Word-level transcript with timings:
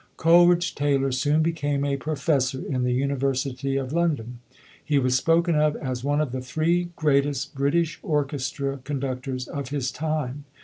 Coleridge 0.17 0.73
Taylor 0.73 1.11
soon 1.11 1.43
became 1.43 1.85
a 1.85 1.95
professor 1.95 2.65
in 2.65 2.81
the 2.81 2.91
University 2.91 3.75
of 3.77 3.93
London. 3.93 4.39
He 4.83 4.97
was 4.97 5.13
spoken 5.15 5.53
of 5.53 5.75
as 5.75 6.03
one 6.03 6.19
of 6.21 6.31
the 6.31 6.41
three 6.41 6.89
greatest 6.95 7.53
British 7.53 7.99
orchestra 8.01 8.79
con 8.83 8.99
ductors 8.99 9.47
of 9.47 9.69
his 9.69 9.91
time. 9.91 10.45